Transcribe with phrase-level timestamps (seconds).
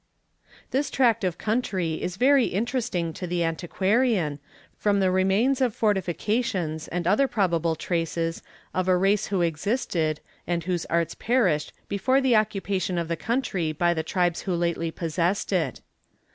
[0.71, 4.39] This tract of country is very interesting to the antiquarian,
[4.75, 8.41] from the remains of fortifications, and other probable traces
[8.73, 13.71] of a race who existed, and whose arts perished before the occupation of the country
[13.73, 15.81] by the tribes who lately possessed it.